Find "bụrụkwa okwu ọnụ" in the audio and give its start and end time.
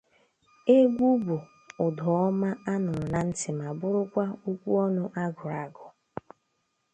3.79-5.03